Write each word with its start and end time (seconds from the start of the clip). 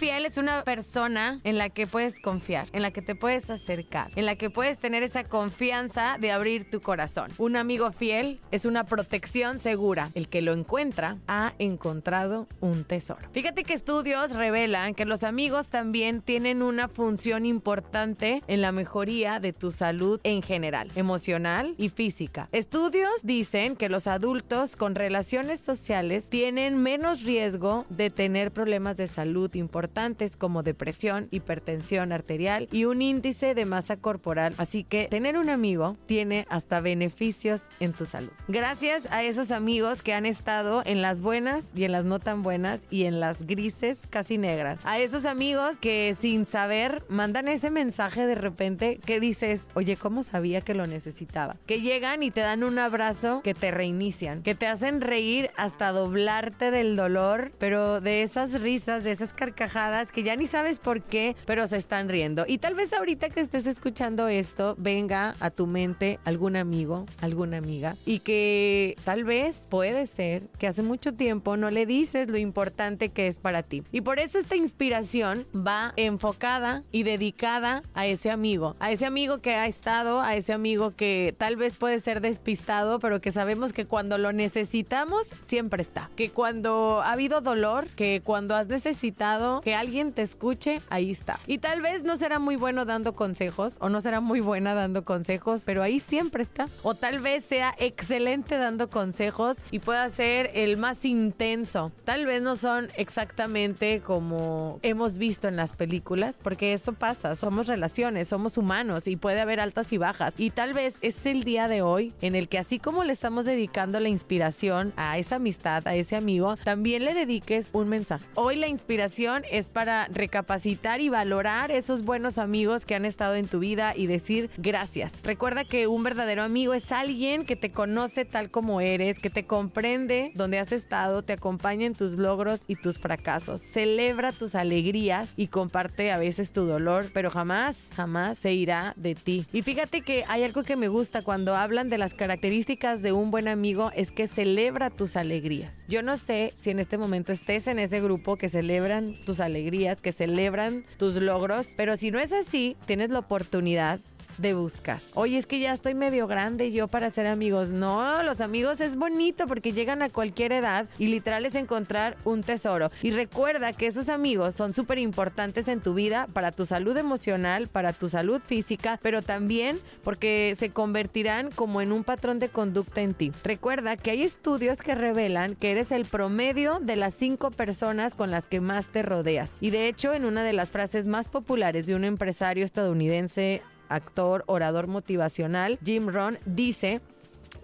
Fiel 0.00 0.24
es 0.24 0.38
una 0.38 0.64
persona 0.64 1.40
en 1.44 1.58
la 1.58 1.68
que 1.68 1.86
puedes 1.86 2.20
confiar, 2.20 2.66
en 2.72 2.80
la 2.80 2.90
que 2.90 3.02
te 3.02 3.14
puedes 3.14 3.50
acercar, 3.50 4.10
en 4.16 4.24
la 4.24 4.34
que 4.34 4.48
puedes 4.48 4.78
tener 4.78 5.02
esa 5.02 5.24
confianza 5.24 6.16
de 6.18 6.32
abrir 6.32 6.70
tu 6.70 6.80
corazón. 6.80 7.30
Un 7.36 7.54
amigo 7.54 7.92
fiel 7.92 8.40
es 8.50 8.64
una 8.64 8.84
protección 8.84 9.58
segura. 9.58 10.10
El 10.14 10.28
que 10.28 10.40
lo 10.40 10.54
encuentra 10.54 11.18
ha 11.28 11.52
encontrado 11.58 12.48
un 12.62 12.84
tesoro. 12.84 13.28
Fíjate 13.32 13.62
que 13.62 13.74
estudios 13.74 14.34
revelan 14.34 14.94
que 14.94 15.04
los 15.04 15.22
amigos 15.22 15.66
también 15.66 16.22
tienen 16.22 16.62
una 16.62 16.88
función 16.88 17.44
importante 17.44 18.42
en 18.46 18.62
la 18.62 18.72
mejoría 18.72 19.38
de 19.38 19.52
tu 19.52 19.70
salud 19.70 20.18
en 20.24 20.40
general, 20.40 20.90
emocional 20.94 21.74
y 21.76 21.90
física. 21.90 22.48
Estudios 22.52 23.12
dicen 23.22 23.76
que 23.76 23.90
los 23.90 24.06
adultos 24.06 24.76
con 24.76 24.94
relaciones 24.94 25.60
sociales 25.60 26.30
tienen 26.30 26.82
menos 26.82 27.22
riesgo 27.22 27.84
de 27.90 28.08
tener 28.08 28.50
problemas 28.50 28.96
de 28.96 29.06
salud 29.06 29.54
importantes 29.54 29.89
como 30.38 30.62
depresión, 30.62 31.28
hipertensión 31.30 32.12
arterial 32.12 32.68
y 32.70 32.84
un 32.84 33.02
índice 33.02 33.54
de 33.54 33.66
masa 33.66 33.96
corporal. 33.96 34.54
Así 34.56 34.84
que 34.84 35.08
tener 35.08 35.36
un 35.36 35.50
amigo 35.50 35.96
tiene 36.06 36.46
hasta 36.48 36.80
beneficios 36.80 37.62
en 37.80 37.92
tu 37.92 38.06
salud. 38.06 38.30
Gracias 38.48 39.06
a 39.10 39.22
esos 39.22 39.50
amigos 39.50 40.02
que 40.02 40.14
han 40.14 40.26
estado 40.26 40.82
en 40.86 41.02
las 41.02 41.20
buenas 41.20 41.66
y 41.74 41.84
en 41.84 41.92
las 41.92 42.04
no 42.04 42.18
tan 42.18 42.42
buenas 42.42 42.80
y 42.90 43.04
en 43.04 43.20
las 43.20 43.46
grises 43.46 43.98
casi 44.10 44.38
negras. 44.38 44.80
A 44.84 44.98
esos 44.98 45.24
amigos 45.24 45.76
que 45.80 46.16
sin 46.18 46.46
saber 46.46 47.04
mandan 47.08 47.48
ese 47.48 47.70
mensaje 47.70 48.26
de 48.26 48.36
repente 48.36 49.00
que 49.04 49.20
dices, 49.20 49.68
oye, 49.74 49.96
¿cómo 49.96 50.22
sabía 50.22 50.60
que 50.60 50.74
lo 50.74 50.86
necesitaba? 50.86 51.56
Que 51.66 51.80
llegan 51.80 52.22
y 52.22 52.30
te 52.30 52.40
dan 52.40 52.62
un 52.62 52.78
abrazo 52.78 53.42
que 53.42 53.54
te 53.54 53.70
reinician, 53.70 54.42
que 54.42 54.54
te 54.54 54.66
hacen 54.66 55.00
reír 55.00 55.50
hasta 55.56 55.92
doblarte 55.92 56.70
del 56.70 56.96
dolor, 56.96 57.52
pero 57.58 58.00
de 58.00 58.22
esas 58.22 58.60
risas, 58.60 59.04
de 59.04 59.12
esas 59.12 59.32
carcajadas 59.32 59.79
que 60.12 60.22
ya 60.22 60.36
ni 60.36 60.46
sabes 60.46 60.78
por 60.78 61.00
qué, 61.00 61.34
pero 61.46 61.66
se 61.66 61.78
están 61.78 62.10
riendo. 62.10 62.44
Y 62.46 62.58
tal 62.58 62.74
vez 62.74 62.92
ahorita 62.92 63.30
que 63.30 63.40
estés 63.40 63.66
escuchando 63.66 64.28
esto, 64.28 64.74
venga 64.78 65.36
a 65.40 65.50
tu 65.50 65.66
mente 65.66 66.18
algún 66.24 66.56
amigo, 66.56 67.06
alguna 67.22 67.56
amiga, 67.56 67.96
y 68.04 68.18
que 68.18 68.94
tal 69.04 69.24
vez 69.24 69.66
puede 69.70 70.06
ser 70.06 70.42
que 70.58 70.66
hace 70.66 70.82
mucho 70.82 71.14
tiempo 71.14 71.56
no 71.56 71.70
le 71.70 71.86
dices 71.86 72.28
lo 72.28 72.36
importante 72.36 73.08
que 73.08 73.26
es 73.26 73.38
para 73.38 73.62
ti. 73.62 73.82
Y 73.90 74.02
por 74.02 74.18
eso 74.18 74.38
esta 74.38 74.54
inspiración 74.54 75.46
va 75.56 75.94
enfocada 75.96 76.84
y 76.92 77.04
dedicada 77.04 77.82
a 77.94 78.06
ese 78.06 78.30
amigo, 78.30 78.76
a 78.80 78.92
ese 78.92 79.06
amigo 79.06 79.38
que 79.38 79.54
ha 79.54 79.66
estado, 79.66 80.20
a 80.20 80.36
ese 80.36 80.52
amigo 80.52 80.94
que 80.94 81.34
tal 81.38 81.56
vez 81.56 81.72
puede 81.72 82.00
ser 82.00 82.20
despistado, 82.20 82.98
pero 82.98 83.22
que 83.22 83.32
sabemos 83.32 83.72
que 83.72 83.86
cuando 83.86 84.18
lo 84.18 84.34
necesitamos, 84.34 85.26
siempre 85.46 85.80
está. 85.80 86.10
Que 86.16 86.28
cuando 86.28 87.00
ha 87.00 87.12
habido 87.12 87.40
dolor, 87.40 87.88
que 87.96 88.20
cuando 88.22 88.54
has 88.54 88.68
necesitado 88.68 89.62
que 89.62 89.69
alguien 89.74 90.12
te 90.12 90.22
escuche, 90.22 90.80
ahí 90.88 91.10
está. 91.10 91.38
Y 91.46 91.58
tal 91.58 91.82
vez 91.82 92.02
no 92.02 92.16
será 92.16 92.38
muy 92.38 92.56
bueno 92.56 92.84
dando 92.84 93.14
consejos 93.14 93.74
o 93.80 93.88
no 93.88 94.00
será 94.00 94.20
muy 94.20 94.40
buena 94.40 94.74
dando 94.74 95.04
consejos, 95.04 95.62
pero 95.64 95.82
ahí 95.82 96.00
siempre 96.00 96.42
está. 96.42 96.68
O 96.82 96.94
tal 96.94 97.20
vez 97.20 97.44
sea 97.44 97.74
excelente 97.78 98.58
dando 98.58 98.90
consejos 98.90 99.56
y 99.70 99.78
pueda 99.78 100.08
ser 100.10 100.50
el 100.54 100.76
más 100.76 101.04
intenso. 101.04 101.92
Tal 102.04 102.26
vez 102.26 102.42
no 102.42 102.56
son 102.56 102.88
exactamente 102.96 104.00
como 104.00 104.78
hemos 104.82 105.16
visto 105.16 105.48
en 105.48 105.56
las 105.56 105.72
películas, 105.72 106.36
porque 106.42 106.72
eso 106.72 106.92
pasa, 106.92 107.34
somos 107.36 107.66
relaciones, 107.66 108.28
somos 108.28 108.56
humanos 108.58 109.06
y 109.06 109.16
puede 109.16 109.40
haber 109.40 109.60
altas 109.60 109.92
y 109.92 109.98
bajas. 109.98 110.34
Y 110.36 110.50
tal 110.50 110.72
vez 110.72 110.96
es 111.02 111.26
el 111.26 111.44
día 111.44 111.68
de 111.68 111.82
hoy 111.82 112.12
en 112.20 112.34
el 112.34 112.48
que 112.48 112.58
así 112.58 112.78
como 112.78 113.04
le 113.04 113.12
estamos 113.12 113.44
dedicando 113.44 114.00
la 114.00 114.08
inspiración 114.08 114.92
a 114.96 115.18
esa 115.18 115.36
amistad, 115.36 115.86
a 115.86 115.94
ese 115.94 116.16
amigo, 116.16 116.56
también 116.64 117.04
le 117.04 117.14
dediques 117.14 117.70
un 117.72 117.88
mensaje. 117.88 118.24
Hoy 118.34 118.56
la 118.56 118.68
inspiración 118.68 119.44
es 119.50 119.68
para 119.68 120.06
recapacitar 120.06 121.00
y 121.00 121.08
valorar 121.08 121.70
esos 121.70 122.04
buenos 122.04 122.38
amigos 122.38 122.86
que 122.86 122.94
han 122.94 123.04
estado 123.04 123.34
en 123.34 123.48
tu 123.48 123.58
vida 123.58 123.94
y 123.96 124.06
decir 124.06 124.50
gracias. 124.56 125.12
Recuerda 125.22 125.64
que 125.64 125.86
un 125.86 126.02
verdadero 126.02 126.42
amigo 126.42 126.74
es 126.74 126.90
alguien 126.92 127.44
que 127.44 127.56
te 127.56 127.70
conoce 127.70 128.24
tal 128.24 128.50
como 128.50 128.80
eres, 128.80 129.18
que 129.18 129.30
te 129.30 129.44
comprende 129.44 130.32
donde 130.34 130.58
has 130.58 130.72
estado, 130.72 131.22
te 131.22 131.32
acompaña 131.32 131.86
en 131.86 131.94
tus 131.94 132.12
logros 132.12 132.60
y 132.66 132.76
tus 132.76 132.98
fracasos, 132.98 133.60
celebra 133.60 134.32
tus 134.32 134.54
alegrías 134.54 135.32
y 135.36 135.48
comparte 135.48 136.12
a 136.12 136.18
veces 136.18 136.50
tu 136.50 136.64
dolor, 136.64 137.10
pero 137.12 137.30
jamás, 137.30 137.76
jamás 137.94 138.38
se 138.38 138.52
irá 138.52 138.94
de 138.96 139.14
ti. 139.14 139.46
Y 139.52 139.62
fíjate 139.62 140.02
que 140.02 140.24
hay 140.28 140.44
algo 140.44 140.62
que 140.62 140.76
me 140.76 140.88
gusta 140.88 141.22
cuando 141.22 141.56
hablan 141.56 141.88
de 141.88 141.98
las 141.98 142.14
características 142.14 143.02
de 143.02 143.12
un 143.12 143.30
buen 143.30 143.48
amigo, 143.48 143.90
es 143.94 144.12
que 144.12 144.26
celebra 144.26 144.90
tus 144.90 145.16
alegrías. 145.16 145.72
Yo 145.88 146.02
no 146.02 146.16
sé 146.16 146.54
si 146.56 146.70
en 146.70 146.78
este 146.78 146.98
momento 146.98 147.32
estés 147.32 147.66
en 147.66 147.78
ese 147.78 148.00
grupo 148.00 148.36
que 148.36 148.48
celebran 148.48 149.16
tus 149.24 149.39
alegrías, 149.40 150.00
que 150.00 150.12
celebran 150.12 150.84
tus 150.98 151.14
logros, 151.16 151.66
pero 151.76 151.96
si 151.96 152.10
no 152.10 152.18
es 152.18 152.32
así, 152.32 152.76
tienes 152.86 153.10
la 153.10 153.20
oportunidad 153.20 154.00
de 154.38 154.54
buscar. 154.54 155.00
Oye, 155.14 155.38
es 155.38 155.46
que 155.46 155.58
ya 155.58 155.72
estoy 155.72 155.94
medio 155.94 156.26
grande 156.26 156.72
yo 156.72 156.88
para 156.88 157.10
ser 157.10 157.26
amigos. 157.26 157.70
No, 157.70 158.22
los 158.22 158.40
amigos 158.40 158.80
es 158.80 158.96
bonito 158.96 159.46
porque 159.46 159.72
llegan 159.72 160.02
a 160.02 160.10
cualquier 160.10 160.52
edad 160.52 160.88
y 160.98 161.08
literal 161.08 161.46
es 161.46 161.54
encontrar 161.54 162.16
un 162.24 162.42
tesoro. 162.42 162.90
Y 163.02 163.10
recuerda 163.10 163.72
que 163.72 163.86
esos 163.86 164.08
amigos 164.08 164.54
son 164.54 164.74
súper 164.74 164.98
importantes 164.98 165.68
en 165.68 165.80
tu 165.80 165.94
vida 165.94 166.26
para 166.32 166.52
tu 166.52 166.66
salud 166.66 166.96
emocional, 166.96 167.68
para 167.68 167.92
tu 167.92 168.08
salud 168.08 168.40
física, 168.46 168.98
pero 169.02 169.22
también 169.22 169.78
porque 170.02 170.54
se 170.58 170.70
convertirán 170.70 171.50
como 171.50 171.80
en 171.80 171.92
un 171.92 172.04
patrón 172.04 172.38
de 172.38 172.48
conducta 172.48 173.00
en 173.00 173.14
ti. 173.14 173.32
Recuerda 173.44 173.96
que 173.96 174.10
hay 174.10 174.22
estudios 174.22 174.78
que 174.78 174.94
revelan 174.94 175.54
que 175.54 175.70
eres 175.70 175.92
el 175.92 176.04
promedio 176.04 176.78
de 176.80 176.96
las 176.96 177.14
cinco 177.14 177.50
personas 177.50 178.14
con 178.14 178.30
las 178.30 178.44
que 178.44 178.60
más 178.60 178.86
te 178.86 179.02
rodeas. 179.02 179.52
Y 179.60 179.70
de 179.70 179.88
hecho, 179.88 180.14
en 180.14 180.24
una 180.24 180.42
de 180.42 180.52
las 180.52 180.70
frases 180.70 181.06
más 181.06 181.28
populares 181.28 181.86
de 181.86 181.94
un 181.94 182.04
empresario 182.04 182.64
estadounidense 182.64 183.62
actor, 183.90 184.44
orador 184.46 184.86
motivacional, 184.86 185.78
Jim 185.84 186.08
Rohn, 186.08 186.38
dice 186.46 187.00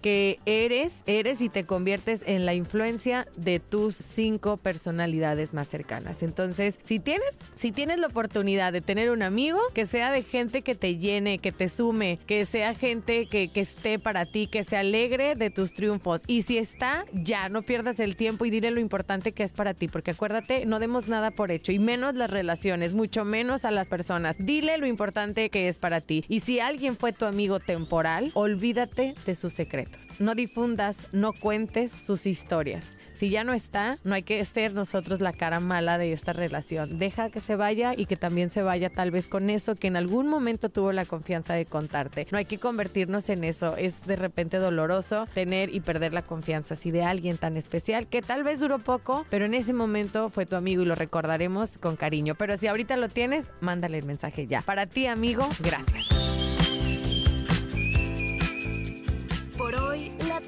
que 0.07 0.39
eres, 0.45 1.03
eres 1.05 1.41
y 1.41 1.49
te 1.49 1.65
conviertes 1.65 2.23
en 2.25 2.45
la 2.45 2.53
influencia 2.53 3.27
de 3.35 3.59
tus 3.59 3.97
cinco 3.97 4.55
personalidades 4.55 5.53
más 5.53 5.67
cercanas. 5.67 6.23
Entonces, 6.23 6.79
si 6.81 6.99
tienes, 6.99 7.37
si 7.55 7.73
tienes 7.73 7.99
la 7.99 8.07
oportunidad 8.07 8.71
de 8.71 8.79
tener 8.79 9.11
un 9.11 9.21
amigo 9.21 9.59
que 9.73 9.85
sea 9.85 10.09
de 10.13 10.23
gente 10.23 10.61
que 10.61 10.75
te 10.75 10.95
llene, 10.95 11.39
que 11.39 11.51
te 11.51 11.67
sume, 11.67 12.19
que 12.25 12.45
sea 12.45 12.73
gente 12.73 13.27
que, 13.27 13.49
que 13.49 13.59
esté 13.59 13.99
para 13.99 14.25
ti, 14.25 14.47
que 14.47 14.63
se 14.63 14.77
alegre 14.77 15.35
de 15.35 15.49
tus 15.49 15.73
triunfos. 15.73 16.21
Y 16.25 16.43
si 16.43 16.57
está, 16.57 17.03
ya 17.11 17.49
no 17.49 17.63
pierdas 17.63 17.99
el 17.99 18.15
tiempo 18.15 18.45
y 18.45 18.49
dile 18.49 18.71
lo 18.71 18.79
importante 18.79 19.33
que 19.33 19.43
es 19.43 19.51
para 19.51 19.73
ti, 19.73 19.89
porque 19.89 20.11
acuérdate, 20.11 20.65
no 20.65 20.79
demos 20.79 21.09
nada 21.09 21.31
por 21.31 21.51
hecho 21.51 21.73
y 21.73 21.79
menos 21.79 22.15
las 22.15 22.31
relaciones, 22.31 22.93
mucho 22.93 23.25
menos 23.25 23.65
a 23.65 23.71
las 23.71 23.89
personas. 23.89 24.37
Dile 24.39 24.77
lo 24.77 24.87
importante 24.87 25.49
que 25.49 25.67
es 25.67 25.79
para 25.79 25.99
ti. 25.99 26.23
Y 26.29 26.39
si 26.39 26.61
alguien 26.61 26.95
fue 26.95 27.11
tu 27.11 27.25
amigo 27.25 27.59
temporal, 27.59 28.31
olvídate 28.35 29.13
de 29.25 29.35
sus 29.35 29.51
No 30.19 30.35
difundas, 30.35 30.97
no 31.11 31.33
cuentes 31.33 31.91
sus 31.91 32.25
historias. 32.25 32.97
Si 33.17 33.31
ya 33.31 33.43
no 33.43 33.53
está, 33.53 33.97
no 34.03 34.13
hay 34.13 34.21
que 34.21 34.45
ser 34.45 34.75
nosotros 34.75 35.21
la 35.21 35.33
cara 35.33 35.59
mala 35.59 35.97
de 35.97 36.13
esta 36.13 36.33
relación. 36.33 36.99
Deja 36.99 37.31
que 37.31 37.39
se 37.39 37.55
vaya 37.55 37.93
y 37.97 38.05
que 38.05 38.15
también 38.15 38.51
se 38.51 38.61
vaya 38.61 38.91
tal 38.91 39.09
vez 39.09 39.27
con 39.27 39.49
eso 39.49 39.75
que 39.75 39.87
en 39.87 39.95
algún 39.95 40.27
momento 40.27 40.69
tuvo 40.69 40.91
la 40.91 41.05
confianza 41.05 41.55
de 41.55 41.65
contarte. 41.65 42.27
No 42.31 42.37
hay 42.37 42.45
que 42.45 42.59
convertirnos 42.59 43.29
en 43.29 43.43
eso. 43.43 43.75
Es 43.75 44.05
de 44.05 44.17
repente 44.17 44.57
doloroso 44.57 45.25
tener 45.33 45.73
y 45.73 45.79
perder 45.79 46.13
la 46.13 46.21
confianza 46.21 46.75
así 46.75 46.91
de 46.91 47.03
alguien 47.03 47.39
tan 47.39 47.57
especial 47.57 48.05
que 48.05 48.21
tal 48.21 48.43
vez 48.43 48.59
duró 48.59 48.77
poco, 48.79 49.25
pero 49.31 49.45
en 49.45 49.55
ese 49.55 49.73
momento 49.73 50.29
fue 50.29 50.45
tu 50.45 50.55
amigo 50.55 50.83
y 50.83 50.85
lo 50.85 50.93
recordaremos 50.93 51.79
con 51.79 51.95
cariño. 51.95 52.35
Pero 52.35 52.55
si 52.57 52.67
ahorita 52.67 52.97
lo 52.97 53.09
tienes, 53.09 53.51
mándale 53.61 53.97
el 53.97 54.05
mensaje 54.05 54.45
ya. 54.45 54.61
Para 54.61 54.85
ti, 54.85 55.07
amigo, 55.07 55.49
gracias. 55.59 56.16